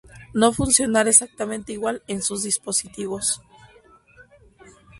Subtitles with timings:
[0.33, 3.39] no funcionar exactamente igual en sus dispositivos